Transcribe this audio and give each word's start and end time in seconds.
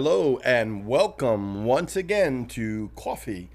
Hello 0.00 0.38
and 0.44 0.86
welcome 0.86 1.64
once 1.64 1.96
again 1.96 2.46
to 2.46 2.92
Coffee 2.94 3.50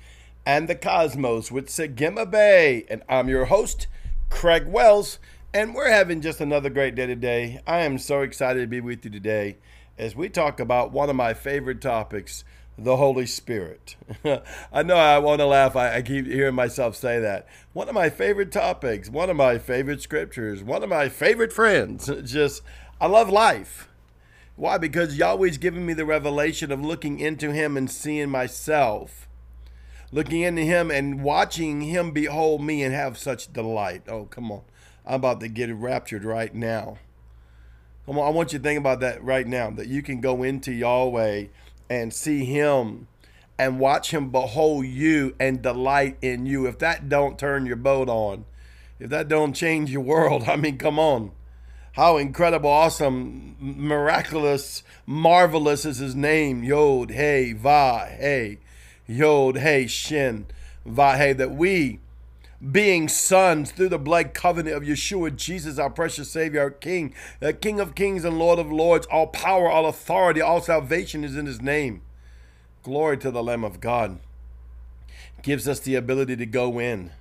and 0.45 0.67
the 0.67 0.75
Cosmos 0.75 1.53
with 1.53 1.69
Sagima 1.69 2.29
Bay. 2.29 2.83
And 2.89 3.01
I'm 3.07 3.29
your 3.29 3.45
host, 3.45 3.87
Craig 4.29 4.67
Wells, 4.67 5.19
and 5.53 5.73
we're 5.73 5.89
having 5.89 6.19
just 6.19 6.41
another 6.41 6.69
great 6.69 6.95
day 6.95 7.07
today. 7.07 7.61
I 7.65 7.83
am 7.83 7.97
so 7.97 8.23
excited 8.23 8.59
to 8.59 8.67
be 8.67 8.81
with 8.81 9.05
you 9.05 9.11
today 9.11 9.55
as 9.97 10.17
we 10.17 10.27
talk 10.27 10.59
about 10.59 10.91
one 10.91 11.09
of 11.09 11.15
my 11.15 11.33
favorite 11.33 11.79
topics, 11.79 12.43
the 12.77 12.97
Holy 12.97 13.25
Spirit. 13.25 13.95
I 14.73 14.83
know 14.83 14.97
I 14.97 15.19
want 15.19 15.39
to 15.39 15.45
laugh. 15.45 15.77
I, 15.77 15.95
I, 15.95 16.01
keep 16.01 16.25
hearing 16.25 16.55
myself 16.55 16.97
say 16.97 17.21
that. 17.21 17.47
One 17.71 17.87
of 17.87 17.95
my 17.95 18.09
favorite 18.09 18.51
topics, 18.51 19.09
one 19.09 19.29
of 19.29 19.37
my 19.37 19.59
favorite 19.59 20.01
scriptures, 20.01 20.61
one 20.61 20.83
of 20.83 20.89
my 20.89 21.07
favorite 21.07 21.53
friends. 21.53 22.11
Just, 22.25 22.63
I 22.99 23.07
love 23.07 23.29
life. 23.29 23.87
Why? 24.55 24.77
Because 24.77 25.17
Yahweh's 25.17 25.57
giving 25.57 25.85
me 25.85 25.93
the 25.93 26.05
revelation 26.05 26.71
of 26.71 26.81
looking 26.81 27.19
into 27.19 27.51
Him 27.51 27.75
and 27.75 27.89
seeing 27.89 28.29
myself. 28.29 29.27
Looking 30.11 30.41
into 30.41 30.61
Him 30.61 30.91
and 30.91 31.23
watching 31.23 31.81
Him 31.81 32.11
behold 32.11 32.63
me 32.63 32.83
and 32.83 32.93
have 32.93 33.17
such 33.17 33.51
delight. 33.51 34.03
Oh, 34.07 34.25
come 34.25 34.51
on. 34.51 34.61
I'm 35.05 35.15
about 35.15 35.39
to 35.39 35.47
get 35.47 35.73
raptured 35.73 36.23
right 36.23 36.53
now. 36.53 36.97
Come 38.05 38.19
on, 38.19 38.27
I 38.27 38.29
want 38.29 38.53
you 38.53 38.59
to 38.59 38.63
think 38.63 38.79
about 38.79 38.99
that 38.99 39.23
right 39.23 39.47
now 39.47 39.71
that 39.71 39.87
you 39.87 40.03
can 40.03 40.21
go 40.21 40.43
into 40.43 40.71
Yahweh 40.71 41.45
and 41.89 42.13
see 42.13 42.45
Him 42.45 43.07
and 43.57 43.79
watch 43.79 44.11
Him 44.13 44.29
behold 44.29 44.85
you 44.85 45.35
and 45.39 45.61
delight 45.61 46.17
in 46.21 46.45
you. 46.45 46.67
If 46.67 46.77
that 46.79 47.09
don't 47.09 47.39
turn 47.39 47.65
your 47.65 47.75
boat 47.75 48.07
on, 48.07 48.45
if 48.99 49.09
that 49.09 49.27
don't 49.27 49.53
change 49.53 49.89
your 49.89 50.01
world, 50.01 50.43
I 50.47 50.57
mean, 50.57 50.77
come 50.77 50.99
on 50.99 51.31
how 51.93 52.17
incredible, 52.17 52.71
awesome, 52.71 53.55
miraculous, 53.59 54.81
marvelous 55.05 55.85
is 55.85 55.99
his 55.99 56.15
name. 56.15 56.63
Yod, 56.63 57.11
hey, 57.11 57.53
va, 57.53 58.07
hey. 58.09 58.57
Yod, 59.05 59.57
hey, 59.57 59.85
shin, 59.85 60.47
va, 60.85 61.17
hey. 61.17 61.33
That 61.33 61.51
we, 61.51 61.99
being 62.71 63.07
sons 63.07 63.71
through 63.71 63.89
the 63.89 63.99
blood 63.99 64.33
covenant 64.33 64.75
of 64.75 64.81
Yeshua, 64.81 65.35
Jesus, 65.35 65.77
our 65.77 65.91
precious 65.91 66.31
Savior, 66.31 66.61
our 66.61 66.71
King, 66.71 67.13
the 67.39 67.53
King 67.53 67.79
of 67.79 67.93
kings 67.93 68.25
and 68.25 68.39
Lord 68.39 68.57
of 68.57 68.71
lords, 68.71 69.05
all 69.11 69.27
power, 69.27 69.69
all 69.69 69.85
authority, 69.85 70.41
all 70.41 70.61
salvation 70.61 71.23
is 71.23 71.37
in 71.37 71.45
his 71.45 71.61
name. 71.61 72.01
Glory 72.81 73.19
to 73.19 73.29
the 73.29 73.43
Lamb 73.43 73.63
of 73.63 73.79
God. 73.79 74.19
Gives 75.43 75.67
us 75.67 75.79
the 75.79 75.93
ability 75.93 76.37
to 76.37 76.45
go 76.47 76.79
in 76.79 77.11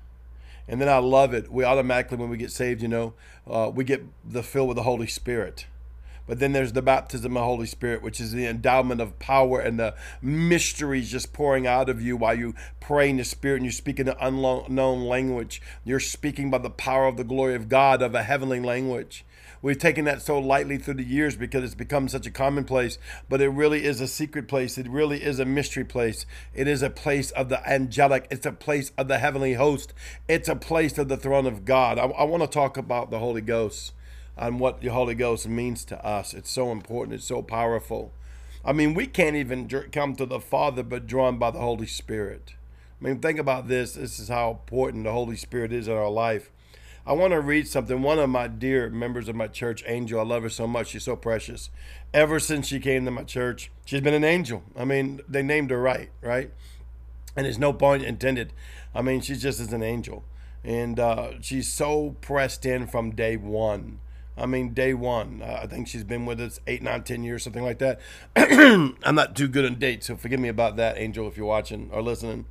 and 0.69 0.81
then 0.81 0.89
I 0.89 0.99
love 0.99 1.35
it. 1.35 1.51
We 1.51 1.65
automatically, 1.65 2.17
when 2.17 2.31
we 2.31 2.37
get 2.37 2.53
saved, 2.53 2.83
you 2.83 2.89
know, 2.89 3.15
uh, 3.47 3.71
we 3.75 3.85
get 3.85 4.05
the 4.25 4.43
fill 4.43 4.67
with 4.67 4.77
the 4.77 4.85
Holy 4.85 5.07
Spirit. 5.07 5.67
But 6.27 6.39
then 6.39 6.53
there's 6.53 6.73
the 6.73 6.83
baptism 6.83 7.37
of 7.37 7.41
the 7.41 7.45
Holy 7.45 7.67
Spirit, 7.67 8.03
which 8.03 8.21
is 8.21 8.33
the 8.33 8.47
endowment 8.47 9.01
of 9.01 9.19
power 9.19 9.61
and 9.61 9.79
the 9.79 9.95
mysteries 10.21 11.11
just 11.11 11.33
pouring 11.33 11.67
out 11.67 11.89
of 11.89 12.01
you 12.01 12.17
while 12.17 12.39
you 12.39 12.55
pray 12.81 13.11
in 13.11 13.17
the 13.17 13.25
Spirit 13.25 13.57
and 13.57 13.65
you 13.65 13.73
speak 13.73 13.99
in 13.99 14.09
an 14.09 14.17
unknown 14.21 15.05
language. 15.05 15.61
You're 15.85 16.01
speaking 16.01 16.49
by 16.49 16.59
the 16.59 16.71
power 16.71 17.07
of 17.07 17.17
the 17.17 17.25
glory 17.25 17.55
of 17.55 17.69
God 17.69 18.03
of 18.03 18.15
a 18.15 18.23
heavenly 18.23 18.61
language. 18.61 19.25
We've 19.63 19.79
taken 19.79 20.05
that 20.07 20.23
so 20.23 20.41
lightly 20.41 20.77
through 20.77 20.95
the 20.95 21.05
years 21.05 21.37
because 21.37 21.63
it's 21.63 21.77
become 21.77 22.09
such 22.09 22.27
a 22.27 22.33
commonplace, 22.33 22.99
but 23.29 23.41
it 23.41 23.49
really 23.49 23.85
is 23.85 24.01
a 24.01 24.09
secret 24.09 24.49
place. 24.49 24.77
It 24.77 24.89
really 24.89 25.23
is 25.23 25.39
a 25.39 25.45
mystery 25.45 25.85
place. 25.85 26.27
It 26.53 26.67
is 26.67 26.83
a 26.83 26.91
place 26.91 27.31
of 27.31 27.49
the 27.49 27.65
angelic, 27.69 28.27
it's 28.29 28.45
a 28.45 28.53
place 28.53 28.91
of 28.99 29.07
the 29.07 29.19
heavenly 29.19 29.55
host, 29.55 29.95
it's 30.29 30.49
a 30.49 30.57
place 30.57 30.99
of 30.99 31.09
the 31.09 31.17
throne 31.17 31.47
of 31.47 31.65
God. 31.65 31.97
I, 31.97 32.07
I 32.07 32.25
want 32.25 32.43
to 32.43 32.49
talk 32.49 32.77
about 32.77 33.13
the 33.13 33.21
Holy 33.21 33.41
Ghost 33.41 33.93
and 34.37 34.59
what 34.59 34.81
the 34.81 34.89
Holy 34.89 35.15
Ghost 35.15 35.49
means 35.49 35.85
to 35.85 36.05
us. 36.05 36.35
It's 36.35 36.51
so 36.51 36.73
important, 36.73 37.15
it's 37.15 37.25
so 37.25 37.41
powerful. 37.41 38.13
I 38.65 38.73
mean, 38.73 38.95
we 38.95 39.07
can't 39.07 39.37
even 39.37 39.69
come 39.93 40.17
to 40.17 40.27
the 40.27 40.41
Father 40.41 40.83
but 40.83 41.07
drawn 41.07 41.39
by 41.39 41.53
the 41.53 41.61
Holy 41.61 41.87
Spirit. 41.87 42.55
I 43.01 43.05
mean, 43.05 43.21
think 43.21 43.39
about 43.39 43.69
this. 43.69 43.95
This 43.95 44.19
is 44.19 44.29
how 44.29 44.51
important 44.51 45.05
the 45.05 45.13
Holy 45.13 45.37
Spirit 45.37 45.73
is 45.73 45.87
in 45.87 45.95
our 45.95 46.11
life. 46.11 46.51
I 47.05 47.15
want 47.15 47.33
to 47.33 47.41
read 47.41 47.67
something. 47.67 48.01
One 48.01 48.21
of 48.21 48.31
my 48.31 48.47
dear 48.47 48.89
members 48.89 49.29
of 49.29 49.35
my 49.35 49.49
church, 49.49 49.83
Angel, 49.87 50.21
I 50.21 50.23
love 50.23 50.45
her 50.45 50.49
so 50.49 50.69
much. 50.69 50.89
She's 50.89 51.03
so 51.03 51.17
precious. 51.17 51.69
Ever 52.15 52.39
since 52.39 52.69
she 52.69 52.79
came 52.79 53.05
to 53.05 53.11
my 53.11 53.25
church, 53.25 53.73
she's 53.85 54.01
been 54.01 54.15
an 54.15 54.23
angel. 54.23 54.63
I 54.77 54.85
mean, 54.85 55.21
they 55.29 55.43
named 55.43 55.71
her 55.71 55.81
right, 55.81 56.11
right? 56.21 56.53
And 57.35 57.45
there's 57.45 57.59
no 57.59 57.73
point 57.73 58.05
intended. 58.05 58.53
I 58.95 59.03
mean, 59.03 59.21
she's 59.21 59.43
just 59.43 59.59
as 59.59 59.73
an 59.73 59.83
angel. 59.83 60.23
And 60.63 61.01
uh, 61.01 61.41
she's 61.41 61.73
so 61.73 62.17
pressed 62.21 62.65
in 62.65 62.87
from 62.87 63.11
day 63.17 63.37
one. 63.37 63.99
I 64.37 64.47
mean, 64.47 64.73
day 64.73 64.95
one. 64.95 65.43
Uh, 65.43 65.61
I 65.63 65.67
think 65.67 65.89
she's 65.89 66.05
been 66.05 66.25
with 66.25 66.41
us 66.41 66.61
eight, 66.69 66.83
nine, 66.83 67.03
ten 67.03 67.25
years, 67.25 67.43
something 67.43 67.65
like 67.65 67.79
that. 67.79 68.01
I'm 68.37 69.15
not 69.15 69.35
too 69.35 69.49
good 69.49 69.65
on 69.65 69.79
dates, 69.79 70.07
so 70.07 70.17
forgive 70.17 70.39
me 70.39 70.49
about 70.49 70.77
that, 70.77 70.99
Angel, 70.99 71.27
if 71.27 71.37
you're 71.37 71.47
watching 71.47 71.91
or 71.93 72.01
listening. 72.01 72.47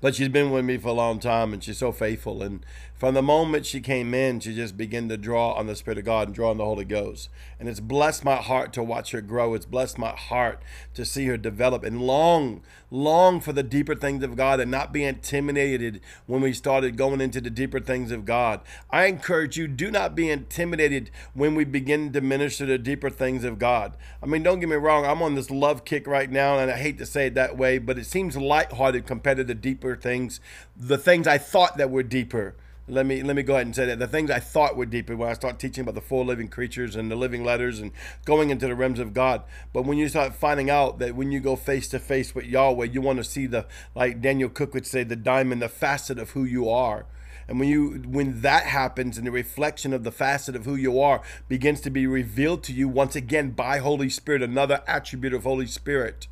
But 0.00 0.14
she's 0.14 0.28
been 0.28 0.50
with 0.50 0.64
me 0.64 0.78
for 0.78 0.88
a 0.88 0.92
long 0.92 1.18
time 1.18 1.52
and 1.52 1.62
she's 1.62 1.78
so 1.78 1.92
faithful. 1.92 2.42
And 2.42 2.64
from 2.96 3.12
the 3.12 3.22
moment 3.22 3.66
she 3.66 3.80
came 3.80 4.14
in, 4.14 4.40
she 4.40 4.54
just 4.54 4.74
began 4.74 5.10
to 5.10 5.18
draw 5.18 5.52
on 5.52 5.66
the 5.66 5.76
Spirit 5.76 5.98
of 5.98 6.06
God 6.06 6.28
and 6.28 6.34
draw 6.34 6.50
on 6.50 6.56
the 6.56 6.64
Holy 6.64 6.86
Ghost. 6.86 7.28
And 7.60 7.68
it's 7.68 7.78
blessed 7.80 8.24
my 8.24 8.36
heart 8.36 8.72
to 8.72 8.82
watch 8.82 9.10
her 9.10 9.20
grow. 9.20 9.52
It's 9.52 9.66
blessed 9.66 9.98
my 9.98 10.12
heart 10.12 10.62
to 10.94 11.04
see 11.04 11.26
her 11.26 11.36
develop 11.36 11.84
and 11.84 12.00
long, 12.00 12.62
long 12.90 13.40
for 13.40 13.52
the 13.52 13.62
deeper 13.62 13.94
things 13.94 14.24
of 14.24 14.34
God 14.34 14.60
and 14.60 14.70
not 14.70 14.94
be 14.94 15.04
intimidated 15.04 16.00
when 16.24 16.40
we 16.40 16.54
started 16.54 16.96
going 16.96 17.20
into 17.20 17.38
the 17.38 17.50
deeper 17.50 17.80
things 17.80 18.10
of 18.10 18.24
God. 18.24 18.62
I 18.90 19.04
encourage 19.06 19.58
you, 19.58 19.68
do 19.68 19.90
not 19.90 20.14
be 20.14 20.30
intimidated 20.30 21.10
when 21.34 21.54
we 21.54 21.64
begin 21.64 22.14
to 22.14 22.22
minister 22.22 22.64
the 22.64 22.78
deeper 22.78 23.10
things 23.10 23.44
of 23.44 23.58
God. 23.58 23.94
I 24.22 24.26
mean, 24.26 24.42
don't 24.42 24.58
get 24.58 24.70
me 24.70 24.76
wrong, 24.76 25.04
I'm 25.04 25.20
on 25.20 25.34
this 25.34 25.50
love 25.50 25.84
kick 25.84 26.06
right 26.06 26.30
now, 26.30 26.58
and 26.58 26.70
I 26.70 26.78
hate 26.78 26.96
to 26.96 27.06
say 27.06 27.26
it 27.26 27.34
that 27.34 27.58
way, 27.58 27.76
but 27.76 27.98
it 27.98 28.06
seems 28.06 28.38
lighthearted 28.38 29.06
compared 29.06 29.36
to 29.36 29.44
the 29.44 29.54
deeper 29.54 29.96
things, 29.96 30.40
the 30.74 30.96
things 30.96 31.26
I 31.26 31.36
thought 31.36 31.76
that 31.76 31.90
were 31.90 32.02
deeper 32.02 32.54
let 32.88 33.04
me 33.04 33.22
let 33.22 33.34
me 33.34 33.42
go 33.42 33.54
ahead 33.54 33.66
and 33.66 33.74
say 33.74 33.86
that 33.86 33.98
the 33.98 34.06
things 34.06 34.30
I 34.30 34.38
thought 34.38 34.76
were 34.76 34.86
deeper 34.86 35.16
when 35.16 35.28
I 35.28 35.32
start 35.32 35.58
teaching 35.58 35.82
about 35.82 35.94
the 35.94 36.00
four 36.00 36.24
living 36.24 36.48
creatures 36.48 36.94
and 36.94 37.10
the 37.10 37.16
living 37.16 37.42
letters 37.42 37.80
and 37.80 37.90
going 38.24 38.50
into 38.50 38.68
the 38.68 38.76
realms 38.76 39.00
of 39.00 39.12
God. 39.12 39.42
But 39.72 39.82
when 39.82 39.98
you 39.98 40.08
start 40.08 40.34
finding 40.34 40.70
out 40.70 40.98
that 41.00 41.16
when 41.16 41.32
you 41.32 41.40
go 41.40 41.56
face 41.56 41.88
to 41.88 41.98
face 41.98 42.34
with 42.34 42.44
Yahweh, 42.44 42.86
you 42.86 43.00
want 43.00 43.18
to 43.18 43.24
see 43.24 43.46
the 43.46 43.66
like 43.94 44.20
Daniel 44.20 44.48
Cook 44.48 44.72
would 44.74 44.86
say, 44.86 45.02
the 45.02 45.16
diamond, 45.16 45.60
the 45.62 45.68
facet 45.68 46.18
of 46.18 46.30
who 46.30 46.44
you 46.44 46.68
are. 46.68 47.06
And 47.48 47.58
when 47.58 47.68
you 47.68 48.02
when 48.06 48.40
that 48.42 48.64
happens 48.64 49.18
and 49.18 49.26
the 49.26 49.32
reflection 49.32 49.92
of 49.92 50.04
the 50.04 50.12
facet 50.12 50.54
of 50.54 50.64
who 50.64 50.76
you 50.76 51.00
are 51.00 51.22
begins 51.48 51.80
to 51.82 51.90
be 51.90 52.06
revealed 52.06 52.62
to 52.64 52.72
you 52.72 52.88
once 52.88 53.16
again 53.16 53.50
by 53.50 53.78
Holy 53.78 54.10
Spirit, 54.10 54.42
another 54.42 54.82
attribute 54.86 55.34
of 55.34 55.42
Holy 55.42 55.66
Spirit 55.66 56.28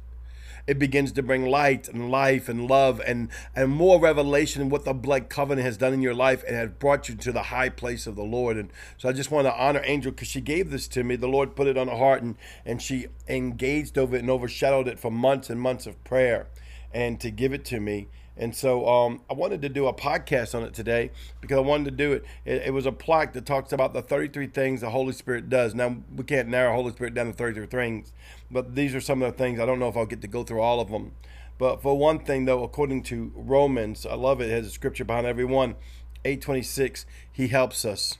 it 0.66 0.78
begins 0.78 1.12
to 1.12 1.22
bring 1.22 1.46
light 1.46 1.88
and 1.88 2.10
life 2.10 2.48
and 2.48 2.68
love 2.68 3.00
and, 3.06 3.28
and 3.54 3.70
more 3.70 4.00
revelation 4.00 4.62
in 4.62 4.68
what 4.70 4.84
the 4.84 4.94
blood 4.94 5.28
covenant 5.28 5.64
has 5.64 5.76
done 5.76 5.92
in 5.92 6.02
your 6.02 6.14
life 6.14 6.42
and 6.46 6.56
has 6.56 6.70
brought 6.70 7.08
you 7.08 7.14
to 7.14 7.32
the 7.32 7.44
high 7.44 7.68
place 7.68 8.06
of 8.06 8.16
the 8.16 8.22
Lord. 8.22 8.56
And 8.56 8.70
so 8.96 9.08
I 9.08 9.12
just 9.12 9.30
want 9.30 9.46
to 9.46 9.54
honor 9.54 9.82
Angel 9.84 10.10
because 10.10 10.28
she 10.28 10.40
gave 10.40 10.70
this 10.70 10.88
to 10.88 11.04
me. 11.04 11.16
The 11.16 11.28
Lord 11.28 11.54
put 11.54 11.66
it 11.66 11.76
on 11.76 11.88
her 11.88 11.96
heart 11.96 12.22
and, 12.22 12.36
and 12.64 12.80
she 12.80 13.06
engaged 13.28 13.98
over 13.98 14.16
it 14.16 14.20
and 14.20 14.30
overshadowed 14.30 14.88
it 14.88 14.98
for 14.98 15.10
months 15.10 15.50
and 15.50 15.60
months 15.60 15.86
of 15.86 16.02
prayer 16.04 16.48
and 16.92 17.20
to 17.20 17.30
give 17.30 17.52
it 17.52 17.64
to 17.66 17.80
me. 17.80 18.08
And 18.36 18.54
so 18.54 18.88
um, 18.88 19.22
I 19.30 19.34
wanted 19.34 19.62
to 19.62 19.68
do 19.68 19.86
a 19.86 19.94
podcast 19.94 20.54
on 20.54 20.64
it 20.64 20.74
today 20.74 21.12
because 21.40 21.56
I 21.56 21.60
wanted 21.60 21.84
to 21.84 21.90
do 21.92 22.12
it. 22.12 22.24
it. 22.44 22.62
it. 22.62 22.70
was 22.72 22.84
a 22.84 22.92
plaque 22.92 23.32
that 23.34 23.46
talks 23.46 23.72
about 23.72 23.92
the 23.92 24.02
33 24.02 24.48
things 24.48 24.80
the 24.80 24.90
Holy 24.90 25.12
Spirit 25.12 25.48
does. 25.48 25.74
Now, 25.74 25.98
we 26.14 26.24
can't 26.24 26.48
narrow 26.48 26.74
Holy 26.74 26.92
Spirit 26.92 27.14
down 27.14 27.26
to 27.26 27.32
33 27.32 27.66
things, 27.66 28.12
but 28.50 28.74
these 28.74 28.94
are 28.94 29.00
some 29.00 29.22
of 29.22 29.32
the 29.32 29.38
things. 29.38 29.60
I 29.60 29.66
don't 29.66 29.78
know 29.78 29.88
if 29.88 29.96
I'll 29.96 30.06
get 30.06 30.20
to 30.22 30.28
go 30.28 30.42
through 30.42 30.60
all 30.60 30.80
of 30.80 30.90
them. 30.90 31.12
But 31.58 31.80
for 31.80 31.96
one 31.96 32.18
thing, 32.18 32.46
though, 32.46 32.64
according 32.64 33.04
to 33.04 33.30
Romans, 33.36 34.04
I 34.04 34.14
love 34.14 34.40
it, 34.40 34.50
it 34.50 34.52
has 34.52 34.66
a 34.66 34.70
scripture 34.70 35.04
behind 35.04 35.26
every 35.26 35.44
one 35.44 35.76
826, 36.24 37.06
He 37.30 37.48
helps 37.48 37.84
us. 37.84 38.18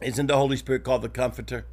Isn't 0.00 0.26
the 0.26 0.36
Holy 0.36 0.56
Spirit 0.56 0.84
called 0.84 1.02
the 1.02 1.08
Comforter? 1.08 1.66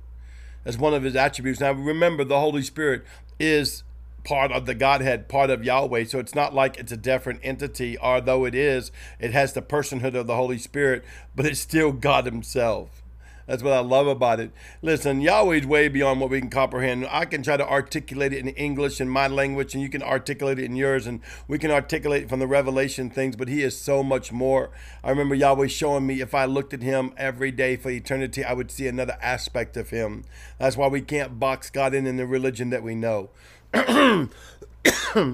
As 0.66 0.78
one 0.78 0.94
of 0.94 1.04
His 1.04 1.16
attributes. 1.16 1.60
Now, 1.60 1.72
remember, 1.72 2.24
the 2.24 2.40
Holy 2.40 2.64
Spirit 2.64 3.04
is 3.40 3.84
part 4.26 4.52
of 4.52 4.66
the 4.66 4.76
Godhead, 4.76 5.30
part 5.30 5.50
of 5.50 5.64
Yahweh. 5.64 6.06
So 6.06 6.20
it's 6.20 6.36
not 6.36 6.54
like 6.54 6.78
it's 6.78 6.92
a 6.92 6.98
different 6.98 7.40
entity, 7.44 7.98
although 7.98 8.44
it 8.46 8.56
is. 8.56 8.92
It 9.20 9.32
has 9.32 9.54
the 9.54 9.62
personhood 9.62 10.16
of 10.16 10.28
the 10.28 10.36
Holy 10.36 10.58
Spirit, 10.58 11.06
but 11.36 11.46
it's 11.46 11.62
still 11.62 11.94
God 11.94 12.26
Himself. 12.26 13.04
That's 13.48 13.62
what 13.62 13.74
I 13.74 13.80
love 13.80 14.08
about 14.08 14.40
it. 14.40 14.52
Listen, 14.82 15.22
Yahweh's 15.22 15.68
way 15.68 15.88
beyond 15.88 16.20
what 16.20 16.32
we 16.32 16.40
can 16.40 16.50
comprehend. 16.50 17.08
I 17.12 17.26
can 17.26 17.44
try 17.44 17.58
to 17.58 17.68
articulate 17.68 18.34
it 18.34 18.40
in 18.40 18.48
English 18.50 19.00
in 19.00 19.08
my 19.08 19.28
language, 19.28 19.76
and 19.76 19.84
you 19.84 19.90
can 19.90 20.02
articulate 20.02 20.58
it 20.58 20.66
in 20.66 20.76
yours, 20.76 21.06
and 21.06 21.22
we 21.48 21.60
can 21.60 21.70
articulate 21.70 22.28
from 22.28 22.40
the 22.40 22.48
revelation 22.48 23.12
things, 23.12 23.36
but 23.36 23.48
He 23.48 23.62
is 23.62 23.80
so 23.80 24.02
much 24.02 24.32
more. 24.32 24.72
I 25.04 25.12
remember 25.12 25.36
Yahweh 25.36 25.68
showing 25.68 26.08
me 26.08 26.22
if 26.22 26.34
I 26.34 26.46
looked 26.46 26.74
at 26.74 26.82
Him 26.82 27.14
every 27.18 27.52
day 27.52 27.76
for 27.76 27.92
eternity, 27.92 28.44
I 28.44 28.54
would 28.54 28.72
see 28.72 28.88
another 28.88 29.18
aspect 29.22 29.78
of 29.78 29.92
Him. 29.92 30.26
That's 30.58 30.78
why 30.78 30.88
we 30.88 31.02
can't 31.02 31.40
box 31.40 31.70
God 31.70 31.94
in 31.94 32.08
in 32.08 32.18
the 32.18 32.26
religion 32.26 32.72
that 32.72 32.84
we 32.84 32.96
know. 32.96 33.30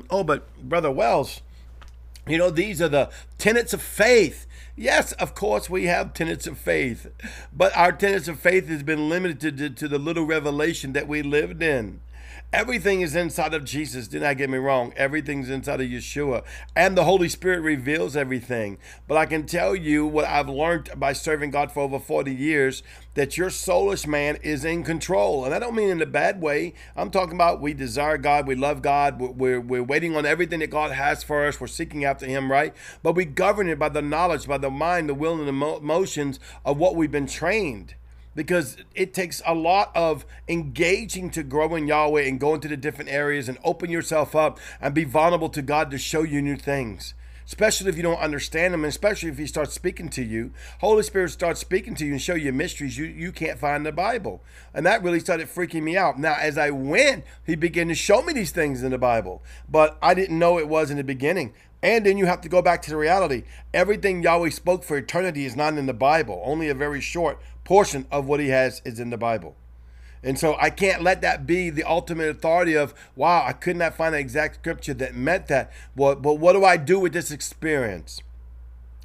oh, 0.09 0.23
but 0.23 0.47
Brother 0.57 0.91
Wells, 0.91 1.41
you 2.27 2.39
know, 2.39 2.49
these 2.49 2.81
are 2.81 2.89
the 2.89 3.11
tenets 3.37 3.73
of 3.73 3.81
faith. 3.81 4.47
Yes, 4.75 5.11
of 5.13 5.35
course, 5.35 5.69
we 5.69 5.85
have 5.85 6.13
tenets 6.13 6.47
of 6.47 6.57
faith, 6.57 7.07
but 7.53 7.75
our 7.77 7.91
tenets 7.91 8.27
of 8.27 8.39
faith 8.39 8.67
has 8.67 8.81
been 8.81 9.09
limited 9.09 9.57
to, 9.57 9.69
to 9.69 9.87
the 9.87 9.99
little 9.99 10.25
revelation 10.25 10.93
that 10.93 11.07
we 11.07 11.21
lived 11.21 11.61
in. 11.61 11.99
Everything 12.53 12.99
is 12.99 13.15
inside 13.15 13.53
of 13.53 13.63
Jesus. 13.63 14.09
Do 14.09 14.19
not 14.19 14.37
get 14.37 14.49
me 14.49 14.57
wrong. 14.57 14.93
Everything's 14.97 15.49
inside 15.49 15.79
of 15.79 15.87
Yeshua. 15.87 16.43
And 16.75 16.97
the 16.97 17.05
Holy 17.05 17.29
Spirit 17.29 17.61
reveals 17.61 18.17
everything. 18.17 18.77
But 19.07 19.17
I 19.17 19.25
can 19.25 19.45
tell 19.45 19.73
you 19.73 20.05
what 20.05 20.25
I've 20.25 20.49
learned 20.49 20.89
by 20.97 21.13
serving 21.13 21.51
God 21.51 21.71
for 21.71 21.79
over 21.79 21.97
40 21.97 22.33
years 22.33 22.83
that 23.13 23.37
your 23.37 23.49
soulish 23.49 24.05
man 24.05 24.37
is 24.43 24.65
in 24.65 24.83
control. 24.83 25.45
And 25.45 25.53
I 25.53 25.59
don't 25.59 25.75
mean 25.75 25.89
in 25.89 26.01
a 26.01 26.05
bad 26.05 26.41
way. 26.41 26.73
I'm 26.95 27.09
talking 27.09 27.35
about 27.35 27.61
we 27.61 27.73
desire 27.73 28.17
God, 28.17 28.47
we 28.47 28.55
love 28.55 28.81
God, 28.81 29.19
we're, 29.19 29.59
we're 29.59 29.83
waiting 29.83 30.15
on 30.15 30.25
everything 30.25 30.59
that 30.59 30.69
God 30.69 30.91
has 30.91 31.23
for 31.23 31.45
us, 31.45 31.59
we're 31.59 31.67
seeking 31.67 32.05
after 32.05 32.25
Him, 32.25 32.51
right? 32.51 32.73
But 33.03 33.15
we 33.15 33.25
govern 33.25 33.69
it 33.69 33.79
by 33.79 33.89
the 33.89 34.01
knowledge, 34.01 34.47
by 34.47 34.57
the 34.57 34.69
mind, 34.69 35.09
the 35.09 35.13
will, 35.13 35.39
and 35.39 35.47
the 35.47 35.77
emotions 35.77 36.39
of 36.65 36.77
what 36.77 36.95
we've 36.95 37.11
been 37.11 37.27
trained 37.27 37.95
because 38.35 38.77
it 38.95 39.13
takes 39.13 39.41
a 39.45 39.53
lot 39.53 39.91
of 39.95 40.25
engaging 40.47 41.29
to 41.31 41.43
grow 41.43 41.75
in 41.75 41.87
Yahweh 41.87 42.23
and 42.23 42.39
go 42.39 42.53
into 42.53 42.67
the 42.67 42.77
different 42.77 43.09
areas 43.09 43.49
and 43.49 43.57
open 43.63 43.89
yourself 43.89 44.35
up 44.35 44.59
and 44.79 44.93
be 44.93 45.03
vulnerable 45.03 45.49
to 45.49 45.61
God 45.61 45.91
to 45.91 45.97
show 45.97 46.23
you 46.23 46.41
new 46.41 46.55
things. 46.55 47.13
Especially 47.45 47.89
if 47.89 47.97
you 47.97 48.03
don't 48.03 48.19
understand 48.19 48.73
Him, 48.73 48.85
and 48.85 48.89
especially 48.89 49.27
if 49.27 49.37
He 49.37 49.45
starts 49.45 49.73
speaking 49.73 50.07
to 50.09 50.23
you. 50.23 50.51
Holy 50.79 51.03
Spirit 51.03 51.31
starts 51.31 51.59
speaking 51.59 51.95
to 51.95 52.05
you 52.05 52.13
and 52.13 52.21
show 52.21 52.35
you 52.35 52.53
mysteries 52.53 52.97
you, 52.97 53.05
you 53.05 53.33
can't 53.33 53.59
find 53.59 53.77
in 53.77 53.83
the 53.83 53.91
Bible. 53.91 54.41
And 54.73 54.85
that 54.85 55.03
really 55.03 55.19
started 55.19 55.49
freaking 55.49 55.83
me 55.83 55.97
out. 55.97 56.17
Now, 56.17 56.37
as 56.39 56.57
I 56.57 56.69
went, 56.69 57.25
He 57.45 57.55
began 57.55 57.89
to 57.89 57.95
show 57.95 58.21
me 58.21 58.31
these 58.31 58.51
things 58.51 58.83
in 58.83 58.91
the 58.91 58.97
Bible, 58.97 59.43
but 59.67 59.97
I 60.01 60.13
didn't 60.13 60.39
know 60.39 60.59
it 60.59 60.69
was 60.69 60.91
in 60.91 60.97
the 60.97 61.03
beginning. 61.03 61.53
And 61.83 62.05
then 62.05 62.17
you 62.17 62.27
have 62.27 62.41
to 62.41 62.49
go 62.49 62.61
back 62.61 62.81
to 62.83 62.91
the 62.91 62.97
reality. 62.97 63.43
Everything 63.73 64.21
Yahweh 64.21 64.51
spoke 64.51 64.83
for 64.83 64.97
eternity 64.97 65.45
is 65.45 65.55
not 65.55 65.77
in 65.77 65.87
the 65.87 65.93
Bible. 65.93 66.41
Only 66.45 66.69
a 66.69 66.75
very 66.75 67.01
short 67.01 67.39
portion 67.63 68.05
of 68.11 68.27
what 68.27 68.39
he 68.39 68.49
has 68.49 68.81
is 68.85 68.99
in 68.99 69.09
the 69.09 69.17
Bible. 69.17 69.55
And 70.23 70.37
so 70.37 70.55
I 70.59 70.69
can't 70.69 71.01
let 71.01 71.21
that 71.21 71.47
be 71.47 71.71
the 71.71 71.83
ultimate 71.83 72.29
authority 72.29 72.75
of, 72.75 72.93
wow, 73.15 73.43
I 73.45 73.53
could 73.53 73.75
not 73.75 73.95
find 73.95 74.13
an 74.13 74.21
exact 74.21 74.55
scripture 74.55 74.93
that 74.95 75.15
meant 75.15 75.47
that. 75.47 75.71
But, 75.95 76.21
but 76.21 76.35
what 76.35 76.53
do 76.53 76.63
I 76.63 76.77
do 76.77 76.99
with 76.99 77.13
this 77.13 77.31
experience? 77.31 78.21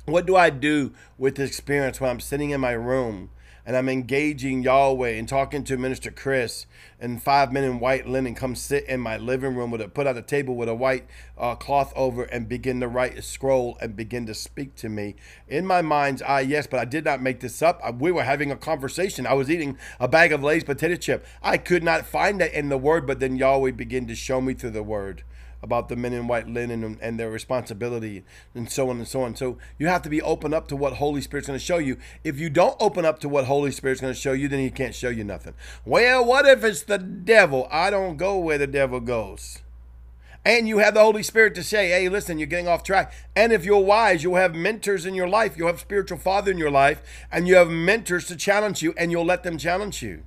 What 0.05 0.27
do 0.27 0.37
I 0.37 0.51
do 0.51 0.93
with 1.17 1.37
this 1.37 1.49
experience 1.49 2.01
when 2.01 2.11
I'm 2.11 2.21
sitting 2.21 2.51
in 2.51 2.61
my 2.61 2.73
room 2.73 3.31
and 3.67 3.77
I'm 3.77 3.89
engaging 3.89 4.63
Yahweh 4.63 5.11
and 5.11 5.29
talking 5.29 5.65
to 5.65 5.77
Minister 5.77 6.13
Chris, 6.13 6.67
and 7.01 7.21
five 7.21 7.53
men 7.53 7.65
in 7.65 7.81
white 7.81 8.09
linen 8.09 8.37
come 8.37 8.55
sit 8.55 8.85
in 8.85 9.01
my 9.01 9.17
living 9.17 9.57
room 9.57 9.73
with 9.73 9.81
a 9.81 9.89
put 9.89 10.07
out 10.07 10.17
a 10.17 10.23
table 10.23 10.55
with 10.55 10.69
a 10.69 10.75
white 10.75 11.05
uh, 11.37 11.57
cloth 11.57 11.93
over 11.97 12.23
and 12.23 12.49
begin 12.49 12.79
to 12.79 12.87
write 12.87 13.19
a 13.19 13.23
scroll 13.23 13.77
and 13.81 13.97
begin 13.97 14.25
to 14.27 14.35
speak 14.35 14.77
to 14.77 14.89
me. 14.89 15.17
In 15.49 15.67
my 15.67 15.83
mind's 15.83 16.23
eye, 16.23 16.43
yes, 16.43 16.69
but 16.69 16.79
I 16.79 16.85
did 16.85 17.05
not 17.05 17.21
make 17.21 17.41
this 17.41 17.61
up. 17.61 17.83
We 18.01 18.13
were 18.13 18.23
having 18.23 18.53
a 18.53 18.57
conversation. 18.57 19.27
I 19.27 19.35
was 19.35 19.51
eating 19.51 19.77
a 19.99 20.07
bag 20.07 20.33
of 20.33 20.45
Lay's 20.45 20.63
potato 20.63 20.95
chip. 20.95 21.27
I 21.43 21.59
could 21.59 21.83
not 21.83 22.07
find 22.07 22.41
that 22.41 22.57
in 22.57 22.69
the 22.69 22.79
word, 22.79 23.05
but 23.05 23.19
then 23.19 23.35
Yahweh 23.35 23.73
began 23.73 24.07
to 24.07 24.15
show 24.15 24.41
me 24.41 24.55
through 24.55 24.71
the 24.71 24.85
word 24.85 25.25
about 25.63 25.89
the 25.89 25.97
men 25.97 26.13
in 26.13 26.29
white 26.29 26.49
linen 26.49 26.85
and, 26.85 26.99
and, 27.01 27.19
their 27.19 27.31
responsibility 27.31 28.25
and 28.55 28.71
so 28.71 28.91
on 28.91 28.99
and 28.99 29.09
so 29.09 29.23
on. 29.23 29.35
So 29.35 29.59
you 29.79 29.87
have 29.89 30.03
to 30.03 30.09
be 30.09 30.23
open 30.23 30.53
up 30.53 30.69
to 30.69 30.77
what 30.77 30.95
Holy 30.95 31.21
Spirit's 31.21 31.49
going 31.49 31.59
to 31.59 31.65
show 31.65 31.79
you. 31.79 31.97
If 32.25 32.39
you 32.39 32.51
don't 32.51 32.77
open 32.81 33.05
up 33.05 33.19
to 33.21 33.29
what 33.29 33.47
Holy 33.47 33.71
Spirit's 33.71 34.01
going 34.01 34.13
to 34.13 34.19
show 34.19 34.33
you, 34.33 34.49
then 34.49 34.61
he 34.61 34.71
can't 34.71 34.95
show 34.95 35.09
you 35.09 35.25
nothing. 35.25 35.55
Well, 35.85 36.25
what 36.25 36.47
if 36.47 36.63
it's 36.63 36.83
the 36.83 36.99
devil? 36.99 37.67
I 37.71 37.91
don't 37.91 38.17
go 38.17 38.39
where 38.39 38.59
the 38.59 38.67
devil 38.67 39.01
goes. 39.01 39.63
And 40.47 40.69
you 40.69 40.79
have 40.79 40.95
the 40.95 41.01
Holy 41.01 41.25
Spirit 41.25 41.57
to 41.57 41.65
say, 41.65 41.89
hey, 41.89 42.09
listen, 42.09 42.39
you're 42.39 42.47
getting 42.47 42.69
off 42.69 42.85
track. 42.85 43.13
And 43.35 43.53
if 43.53 43.65
you're 43.65 43.83
wise, 43.83 44.23
you'll 44.23 44.37
have 44.37 44.55
mentors 44.55 45.05
in 45.05 45.13
your 45.13 45.29
life. 45.29 45.57
You'll 45.57 45.67
have 45.67 45.81
spiritual 45.81 46.19
father 46.19 46.53
in 46.53 46.59
your 46.59 46.71
life, 46.71 47.03
and 47.33 47.49
you 47.49 47.57
have 47.57 47.69
mentors 47.69 48.29
to 48.29 48.37
challenge 48.37 48.81
you, 48.81 48.95
and 48.97 49.11
you'll 49.11 49.25
let 49.25 49.43
them 49.43 49.59
challenge 49.59 50.03
you. 50.03 50.23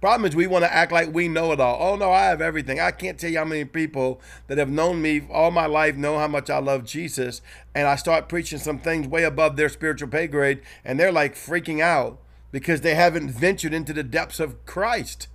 Problem 0.00 0.26
is, 0.26 0.34
we 0.34 0.46
want 0.46 0.64
to 0.64 0.72
act 0.72 0.92
like 0.92 1.12
we 1.12 1.28
know 1.28 1.52
it 1.52 1.60
all. 1.60 1.76
Oh, 1.78 1.96
no, 1.96 2.10
I 2.10 2.24
have 2.24 2.40
everything. 2.40 2.80
I 2.80 2.90
can't 2.90 3.18
tell 3.18 3.30
you 3.30 3.38
how 3.38 3.44
many 3.44 3.66
people 3.66 4.20
that 4.46 4.56
have 4.56 4.70
known 4.70 5.02
me 5.02 5.26
all 5.30 5.50
my 5.50 5.66
life 5.66 5.94
know 5.94 6.18
how 6.18 6.28
much 6.28 6.48
I 6.48 6.58
love 6.58 6.84
Jesus. 6.84 7.42
And 7.74 7.86
I 7.86 7.96
start 7.96 8.28
preaching 8.28 8.58
some 8.58 8.78
things 8.78 9.06
way 9.06 9.24
above 9.24 9.56
their 9.56 9.68
spiritual 9.68 10.08
pay 10.08 10.26
grade, 10.26 10.62
and 10.86 10.98
they're 10.98 11.12
like 11.12 11.34
freaking 11.34 11.80
out 11.82 12.18
because 12.50 12.80
they 12.80 12.94
haven't 12.94 13.30
ventured 13.30 13.74
into 13.74 13.92
the 13.92 14.02
depths 14.02 14.40
of 14.40 14.64
Christ. 14.64 15.28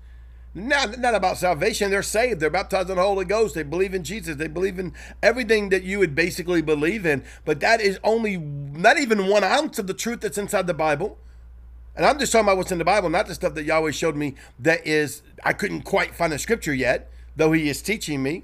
Not, 0.56 0.98
not 1.00 1.14
about 1.14 1.38
salvation. 1.38 1.92
They're 1.92 2.02
saved. 2.02 2.40
They're 2.40 2.50
baptized 2.50 2.90
in 2.90 2.96
the 2.96 3.04
Holy 3.04 3.26
Ghost. 3.26 3.56
They 3.56 3.64
believe 3.64 3.94
in 3.94 4.04
Jesus. 4.04 4.38
They 4.38 4.48
believe 4.48 4.80
in 4.80 4.94
everything 5.22 5.70
that 5.70 5.84
you 5.84 6.00
would 6.00 6.16
basically 6.16 6.62
believe 6.62 7.06
in. 7.06 7.24
But 7.44 7.60
that 7.60 7.82
is 7.82 8.00
only 8.04 8.38
not 8.38 8.98
even 8.98 9.28
one 9.28 9.44
ounce 9.44 9.78
of 9.80 9.88
the 9.88 9.94
truth 9.94 10.22
that's 10.22 10.38
inside 10.38 10.66
the 10.66 10.74
Bible. 10.74 11.20
And 11.96 12.06
I'm 12.06 12.20
just 12.20 12.32
talking 12.32 12.46
about 12.46 12.58
what's 12.58 12.72
in 12.72 12.78
the 12.78 12.86
Bible, 12.86 13.10
not 13.10 13.28
the 13.28 13.36
stuff 13.36 13.54
that 13.54 13.64
Yahweh 13.64 13.92
showed 13.92 14.16
me 14.16 14.36
that 14.60 14.86
is, 14.86 15.22
I 15.44 15.54
couldn't 15.54 15.82
quite 15.82 16.14
find 16.14 16.34
a 16.34 16.40
scripture 16.40 16.74
yet, 16.74 17.10
though 17.36 17.52
He 17.52 17.70
is 17.70 17.82
teaching 17.82 18.22
me. 18.22 18.44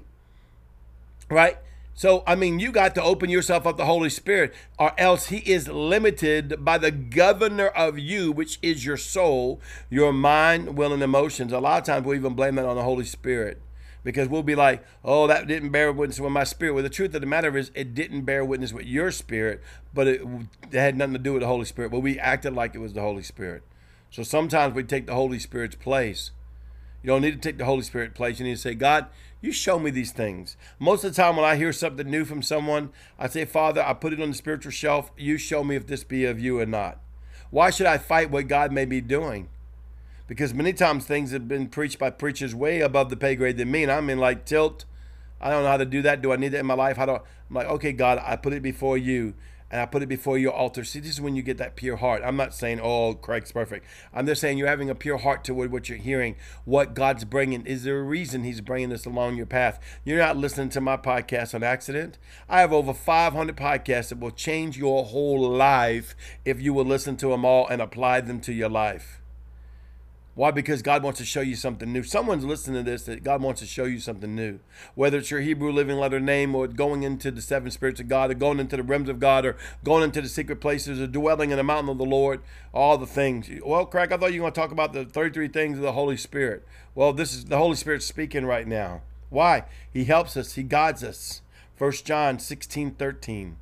Right? 1.28 1.58
So, 1.94 2.24
I 2.26 2.34
mean, 2.34 2.58
you 2.58 2.72
got 2.72 2.94
to 2.94 3.02
open 3.02 3.28
yourself 3.28 3.66
up 3.66 3.76
the 3.76 3.84
Holy 3.84 4.08
Spirit, 4.08 4.54
or 4.78 4.98
else 4.98 5.26
He 5.26 5.38
is 5.38 5.68
limited 5.68 6.64
by 6.64 6.78
the 6.78 6.90
governor 6.90 7.68
of 7.68 7.98
you, 7.98 8.32
which 8.32 8.58
is 8.62 8.86
your 8.86 8.96
soul, 8.96 9.60
your 9.90 10.12
mind, 10.12 10.76
will, 10.76 10.92
and 10.94 11.02
emotions. 11.02 11.52
A 11.52 11.58
lot 11.58 11.80
of 11.80 11.84
times 11.86 12.06
we 12.06 12.16
even 12.16 12.32
blame 12.32 12.54
that 12.54 12.64
on 12.64 12.76
the 12.76 12.82
Holy 12.82 13.04
Spirit 13.04 13.60
because 14.04 14.28
we'll 14.28 14.42
be 14.42 14.54
like, 14.54 14.84
oh, 15.04 15.26
that 15.26 15.46
didn't 15.46 15.70
bear 15.70 15.92
witness 15.92 16.20
with 16.20 16.32
my 16.32 16.44
spirit. 16.44 16.74
Well, 16.74 16.82
the 16.82 16.88
truth 16.88 17.14
of 17.14 17.20
the 17.20 17.26
matter 17.26 17.56
is, 17.56 17.70
it 17.74 17.94
didn't 17.94 18.22
bear 18.22 18.44
witness 18.44 18.72
with 18.72 18.86
your 18.86 19.10
spirit, 19.10 19.62
but 19.94 20.06
it, 20.06 20.22
it 20.70 20.78
had 20.78 20.96
nothing 20.96 21.14
to 21.14 21.18
do 21.18 21.32
with 21.32 21.42
the 21.42 21.48
Holy 21.48 21.64
Spirit. 21.64 21.90
But 21.90 22.00
we 22.00 22.18
acted 22.18 22.54
like 22.54 22.74
it 22.74 22.80
was 22.80 22.94
the 22.94 23.00
Holy 23.00 23.22
Spirit. 23.22 23.62
So 24.10 24.22
sometimes 24.22 24.74
we 24.74 24.84
take 24.84 25.06
the 25.06 25.14
Holy 25.14 25.38
Spirit's 25.38 25.76
place. 25.76 26.32
You 27.02 27.08
don't 27.08 27.22
need 27.22 27.32
to 27.32 27.48
take 27.48 27.58
the 27.58 27.64
Holy 27.64 27.82
Spirit 27.82 28.14
place. 28.14 28.38
You 28.38 28.44
need 28.44 28.56
to 28.56 28.60
say, 28.60 28.74
God, 28.74 29.06
you 29.40 29.52
show 29.52 29.78
me 29.78 29.90
these 29.90 30.12
things. 30.12 30.56
Most 30.78 31.02
of 31.02 31.14
the 31.14 31.20
time, 31.20 31.36
when 31.36 31.44
I 31.44 31.56
hear 31.56 31.72
something 31.72 32.08
new 32.08 32.24
from 32.24 32.42
someone, 32.42 32.90
I 33.18 33.28
say, 33.28 33.44
Father, 33.44 33.82
I 33.82 33.92
put 33.94 34.12
it 34.12 34.20
on 34.20 34.30
the 34.30 34.36
spiritual 34.36 34.70
shelf. 34.70 35.10
You 35.16 35.36
show 35.36 35.64
me 35.64 35.74
if 35.74 35.86
this 35.86 36.04
be 36.04 36.24
of 36.24 36.38
you 36.38 36.60
or 36.60 36.66
not. 36.66 37.00
Why 37.50 37.70
should 37.70 37.86
I 37.86 37.98
fight 37.98 38.30
what 38.30 38.48
God 38.48 38.70
may 38.72 38.84
be 38.84 39.00
doing? 39.00 39.48
Because 40.26 40.54
many 40.54 40.72
times 40.72 41.04
things 41.04 41.32
have 41.32 41.48
been 41.48 41.68
preached 41.68 41.98
by 41.98 42.10
preachers 42.10 42.54
way 42.54 42.80
above 42.80 43.10
the 43.10 43.16
pay 43.16 43.36
grade 43.36 43.56
than 43.56 43.70
me, 43.70 43.82
and 43.82 43.92
I'm 43.92 44.08
in 44.10 44.18
like 44.18 44.44
tilt. 44.44 44.84
I 45.40 45.50
don't 45.50 45.64
know 45.64 45.70
how 45.70 45.76
to 45.76 45.84
do 45.84 46.02
that. 46.02 46.22
Do 46.22 46.32
I 46.32 46.36
need 46.36 46.50
that 46.50 46.60
in 46.60 46.66
my 46.66 46.74
life? 46.74 46.96
How 46.96 47.06
do 47.06 47.12
I, 47.12 47.16
I'm 47.16 47.56
like, 47.56 47.66
okay, 47.66 47.92
God, 47.92 48.22
I 48.24 48.36
put 48.36 48.52
it 48.52 48.62
before 48.62 48.96
you, 48.96 49.34
and 49.72 49.80
I 49.80 49.86
put 49.86 50.02
it 50.02 50.08
before 50.08 50.36
your 50.36 50.52
altar. 50.52 50.84
See, 50.84 51.00
this 51.00 51.12
is 51.12 51.20
when 51.20 51.34
you 51.34 51.42
get 51.42 51.56
that 51.56 51.76
pure 51.76 51.96
heart. 51.96 52.22
I'm 52.24 52.36
not 52.36 52.54
saying, 52.54 52.78
oh, 52.82 53.14
Craig's 53.14 53.50
perfect. 53.50 53.86
I'm 54.12 54.26
just 54.26 54.40
saying 54.40 54.58
you're 54.58 54.68
having 54.68 54.90
a 54.90 54.94
pure 54.94 55.16
heart 55.16 55.44
toward 55.44 55.72
what 55.72 55.88
you're 55.88 55.96
hearing, 55.96 56.36
what 56.66 56.94
God's 56.94 57.24
bringing. 57.24 57.64
Is 57.64 57.82
there 57.82 57.98
a 57.98 58.02
reason 58.02 58.44
He's 58.44 58.60
bringing 58.60 58.90
this 58.90 59.06
along 59.06 59.36
your 59.36 59.46
path? 59.46 59.80
You're 60.04 60.18
not 60.18 60.36
listening 60.36 60.68
to 60.70 60.80
my 60.82 60.98
podcast 60.98 61.54
on 61.54 61.62
accident. 61.62 62.18
I 62.50 62.60
have 62.60 62.72
over 62.72 62.92
500 62.92 63.56
podcasts 63.56 64.10
that 64.10 64.20
will 64.20 64.30
change 64.30 64.76
your 64.76 65.06
whole 65.06 65.50
life 65.50 66.14
if 66.44 66.60
you 66.60 66.74
will 66.74 66.84
listen 66.84 67.16
to 67.16 67.28
them 67.28 67.44
all 67.44 67.66
and 67.66 67.80
apply 67.80 68.20
them 68.20 68.40
to 68.42 68.52
your 68.52 68.68
life. 68.68 69.21
Why? 70.34 70.50
Because 70.50 70.80
God 70.80 71.02
wants 71.02 71.18
to 71.18 71.26
show 71.26 71.42
you 71.42 71.54
something 71.54 71.92
new. 71.92 72.02
Someone's 72.02 72.44
listening 72.44 72.82
to 72.84 72.90
this 72.90 73.02
that 73.04 73.22
God 73.22 73.42
wants 73.42 73.60
to 73.60 73.66
show 73.66 73.84
you 73.84 73.98
something 73.98 74.34
new. 74.34 74.60
Whether 74.94 75.18
it's 75.18 75.30
your 75.30 75.42
Hebrew 75.42 75.70
living 75.70 75.98
letter 75.98 76.20
name 76.20 76.54
or 76.54 76.66
going 76.66 77.02
into 77.02 77.30
the 77.30 77.42
seven 77.42 77.70
spirits 77.70 78.00
of 78.00 78.08
God 78.08 78.30
or 78.30 78.34
going 78.34 78.58
into 78.58 78.78
the 78.78 78.82
realms 78.82 79.10
of 79.10 79.20
God 79.20 79.44
or 79.44 79.56
going 79.84 80.04
into 80.04 80.22
the 80.22 80.28
secret 80.28 80.60
places 80.60 81.00
or 81.00 81.06
dwelling 81.06 81.50
in 81.50 81.58
the 81.58 81.62
mountain 81.62 81.90
of 81.90 81.98
the 81.98 82.04
Lord, 82.04 82.40
all 82.72 82.96
the 82.96 83.06
things. 83.06 83.50
Well, 83.64 83.84
Craig, 83.84 84.10
I 84.10 84.16
thought 84.16 84.32
you 84.32 84.40
were 84.40 84.50
going 84.50 84.54
to 84.54 84.60
talk 84.60 84.72
about 84.72 84.94
the 84.94 85.04
33 85.04 85.48
things 85.48 85.76
of 85.76 85.82
the 85.82 85.92
Holy 85.92 86.16
Spirit. 86.16 86.66
Well, 86.94 87.12
this 87.12 87.34
is 87.34 87.44
the 87.44 87.58
Holy 87.58 87.76
Spirit 87.76 88.02
speaking 88.02 88.46
right 88.46 88.66
now. 88.66 89.02
Why? 89.28 89.64
He 89.92 90.04
helps 90.04 90.36
us, 90.36 90.54
He 90.54 90.62
guides 90.62 91.04
us. 91.04 91.42
1 91.76 91.92
John 92.04 92.38
16 92.38 92.92
13. 92.92 93.56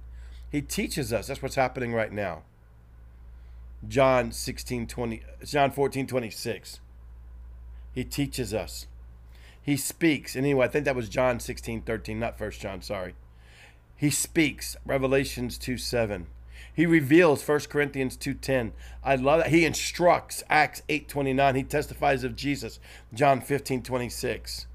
He 0.50 0.62
teaches 0.62 1.12
us. 1.12 1.28
That's 1.28 1.42
what's 1.42 1.54
happening 1.54 1.94
right 1.94 2.12
now. 2.12 2.42
John 3.86 4.32
16, 4.32 4.86
20, 4.86 5.22
John 5.44 5.70
14, 5.70 6.06
26. 6.06 6.80
He 7.92 8.04
teaches 8.04 8.54
us. 8.54 8.86
He 9.62 9.76
speaks. 9.76 10.36
And 10.36 10.44
anyway, 10.44 10.66
I 10.66 10.68
think 10.68 10.84
that 10.84 10.96
was 10.96 11.08
John 11.08 11.40
16, 11.40 11.82
13, 11.82 12.18
not 12.18 12.38
First 12.38 12.60
John, 12.60 12.82
sorry. 12.82 13.14
He 13.96 14.10
speaks. 14.10 14.76
Revelations 14.86 15.58
2, 15.58 15.76
7. 15.76 16.26
He 16.72 16.86
reveals 16.86 17.46
1 17.46 17.60
Corinthians 17.68 18.16
2:10. 18.16 18.72
I 19.02 19.16
love 19.16 19.40
that. 19.40 19.50
He 19.50 19.64
instructs 19.64 20.42
Acts 20.48 20.82
8:29. 20.88 21.54
He 21.56 21.62
testifies 21.62 22.24
of 22.24 22.36
Jesus. 22.36 22.78
John 23.12 23.40
15:26. 23.40 24.66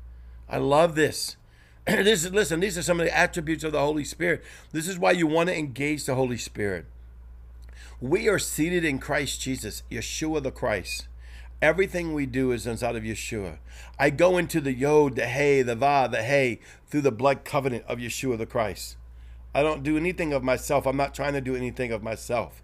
I 0.50 0.58
love 0.58 0.96
this. 0.96 1.38
this 1.86 2.26
is 2.26 2.32
listen, 2.32 2.60
these 2.60 2.78
are 2.78 2.84
some 2.84 3.00
of 3.00 3.06
the 3.06 3.18
attributes 3.18 3.64
of 3.64 3.72
the 3.72 3.80
Holy 3.80 4.04
Spirit. 4.04 4.44
This 4.72 4.88
is 4.88 5.00
why 5.00 5.12
you 5.12 5.28
want 5.28 5.50
to 5.50 5.58
engage 5.58 6.06
the 6.06 6.16
Holy 6.16 6.38
Spirit. 6.38 6.86
We 8.02 8.28
are 8.28 8.40
seated 8.40 8.84
in 8.84 9.00
Christ 9.00 9.42
Jesus, 9.42 9.84
Yeshua 9.90 10.44
the 10.44 10.52
Christ. 10.52 11.08
Everything 11.62 12.14
we 12.14 12.26
do 12.26 12.52
is 12.52 12.68
inside 12.68 12.96
of 12.96 13.04
Yeshua. 13.04 13.58
I 13.98 14.10
go 14.10 14.38
into 14.38 14.60
the 14.60 14.74
Yod, 14.74 15.16
the 15.16 15.26
Hey, 15.26 15.62
the 15.62 15.76
Va, 15.76 16.10
the 16.12 16.22
Hey 16.22 16.60
through 16.88 17.02
the 17.02 17.12
blood 17.12 17.46
covenant 17.46 17.86
of 17.88 18.00
Yeshua 18.00 18.38
the 18.38 18.46
Christ. 18.46 18.98
I 19.54 19.64
don't 19.64 19.84
do 19.84 19.96
anything 19.96 20.34
of 20.34 20.44
myself. 20.44 20.86
I'm 20.86 20.98
not 20.98 21.14
trying 21.14 21.34
to 21.34 21.42
do 21.42 21.56
anything 21.56 21.92
of 21.92 22.04
myself. 22.04 22.62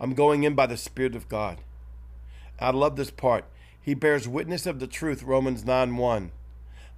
I'm 0.00 0.14
going 0.14 0.42
in 0.42 0.54
by 0.54 0.66
the 0.66 0.78
Spirit 0.78 1.14
of 1.14 1.28
God. 1.28 1.58
I 2.58 2.70
love 2.70 2.96
this 2.96 3.10
part. 3.10 3.44
He 3.80 3.94
bears 3.94 4.26
witness 4.26 4.66
of 4.66 4.80
the 4.80 4.86
truth, 4.86 5.22
Romans 5.22 5.64
9 5.64 5.96
1. 5.96 6.32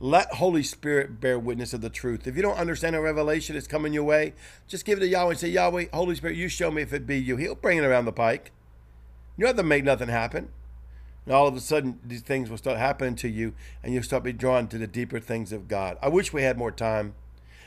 Let 0.03 0.35
Holy 0.35 0.65
Spirit 0.65 1.21
bear 1.21 1.39
witness 1.39 1.73
of 1.73 1.81
the 1.81 1.89
truth. 1.89 2.27
If 2.27 2.35
you 2.35 2.43
don't 2.43 2.59
understand 2.59 2.97
a 2.97 3.01
revelation 3.01 3.55
is 3.55 3.69
coming 3.69 3.93
your 3.93 4.03
way, 4.03 4.35
just 4.67 4.85
give 4.85 4.99
it 4.99 5.03
to 5.03 5.07
Yahweh 5.07 5.31
and 5.31 5.39
say, 5.39 5.49
Yahweh, 5.49 5.87
Holy 5.93 6.17
Spirit, 6.17 6.37
you 6.37 6.49
show 6.49 6.73
me 6.73 6.83
if 6.83 6.93
it 6.93 7.07
be 7.07 7.21
you. 7.21 7.37
He'll 7.37 7.55
bring 7.55 7.79
it 7.79 7.85
around 7.85 8.07
the 8.07 8.13
pike. 8.13 8.51
You 9.37 9.43
don't 9.43 9.51
have 9.51 9.57
to 9.59 9.63
make 9.63 9.85
nothing 9.85 10.09
happen. 10.09 10.49
And 11.25 11.33
all 11.33 11.47
of 11.47 11.55
a 11.55 11.61
sudden, 11.61 12.01
these 12.05 12.23
things 12.23 12.51
will 12.51 12.57
start 12.57 12.79
happening 12.79 13.15
to 13.15 13.29
you, 13.29 13.55
and 13.81 13.95
you'll 13.95 14.03
start 14.03 14.25
be 14.25 14.33
drawn 14.33 14.67
to 14.69 14.79
the 14.79 14.89
deeper 14.89 15.21
things 15.21 15.53
of 15.53 15.69
God. 15.69 15.99
I 16.03 16.09
wish 16.09 16.33
we 16.33 16.43
had 16.43 16.59
more 16.59 16.73
time. 16.73 17.15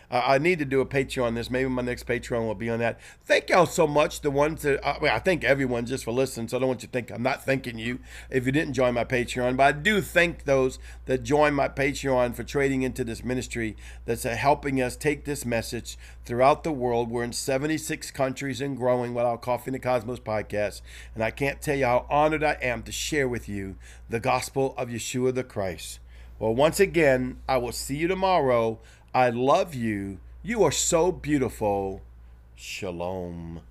Uh, 0.09 0.21
I 0.25 0.38
need 0.38 0.59
to 0.59 0.65
do 0.65 0.81
a 0.81 0.85
Patreon 0.85 1.24
on 1.25 1.35
this. 1.35 1.50
Maybe 1.50 1.69
my 1.69 1.81
next 1.81 2.05
Patreon 2.05 2.45
will 2.45 2.55
be 2.55 2.69
on 2.69 2.79
that. 2.79 3.00
Thank 3.24 3.50
y'all 3.50 3.65
so 3.65 3.88
much. 3.88 4.21
The 4.21 4.31
ones 4.31 4.62
that 4.63 4.85
I, 4.85 5.15
I 5.15 5.19
thank 5.19 5.43
everyone 5.43 5.85
just 5.85 6.03
for 6.03 6.12
listening. 6.12 6.47
So 6.47 6.57
I 6.57 6.59
don't 6.59 6.69
want 6.69 6.83
you 6.83 6.88
to 6.88 6.91
think 6.91 7.12
I'm 7.12 7.24
not 7.24 7.43
thanking 7.45 7.77
you 7.77 8.00
if 8.29 8.45
you 8.45 8.51
didn't 8.51 8.74
join 8.74 8.93
my 8.93 9.03
Patreon. 9.03 9.57
But 9.57 9.63
I 9.63 9.71
do 9.74 10.01
thank 10.01 10.45
those 10.45 10.79
that 11.05 11.24
join 11.24 11.53
my 11.53 11.67
Patreon 11.67 12.35
for 12.35 12.43
trading 12.43 12.83
into 12.83 13.03
this 13.03 13.24
ministry 13.24 13.75
that's 14.05 14.24
helping 14.24 14.81
us 14.81 14.95
take 14.95 15.25
this 15.25 15.45
message 15.45 15.97
throughout 16.25 16.63
the 16.63 16.71
world. 16.71 17.09
We're 17.09 17.24
in 17.24 17.33
76 17.33 18.12
countries 18.12 18.62
and 18.62 18.77
growing 18.77 19.13
with 19.13 19.25
our 19.25 19.38
Coffee 19.38 19.69
in 19.69 19.74
the 19.74 19.79
Cosmos 19.79 20.19
podcast. 20.19 20.81
And 21.13 21.24
I 21.24 21.31
can't 21.31 21.62
tell 21.62 21.75
you 21.75 21.85
how 21.85 22.05
honored 22.09 22.43
I 22.43 22.57
am 22.62 22.83
to 22.83 22.91
share 22.91 23.27
with 23.27 23.47
you 23.47 23.75
the 24.09 24.19
gospel 24.19 24.74
of 24.77 24.89
Yeshua 24.89 25.33
the 25.33 25.43
Christ. 25.43 26.00
Well, 26.38 26.53
once 26.53 26.79
again, 26.79 27.38
I 27.47 27.57
will 27.57 27.71
see 27.71 27.95
you 27.95 28.07
tomorrow. 28.07 28.79
I 29.15 29.29
love 29.29 29.74
you. 29.74 30.19
You 30.43 30.62
are 30.65 30.74
so 30.74 31.10
beautiful. 31.10 32.01
Shalom. 32.53 33.62